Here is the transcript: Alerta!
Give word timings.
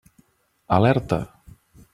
Alerta! 0.77 1.21